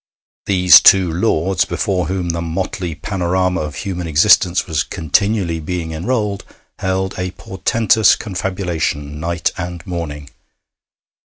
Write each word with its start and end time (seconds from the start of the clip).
These 0.47 0.79
two 0.81 1.13
lords, 1.13 1.63
before 1.63 2.07
whom 2.07 2.29
the 2.29 2.41
motley 2.41 2.95
panorama 2.95 3.61
of 3.61 3.75
human 3.75 4.07
existence 4.07 4.65
was 4.65 4.81
continually 4.81 5.59
being 5.59 5.91
enrolled, 5.91 6.43
held 6.79 7.13
a 7.19 7.29
portentous 7.29 8.15
confabulation 8.15 9.19
night 9.19 9.51
and 9.59 9.85
morning. 9.85 10.31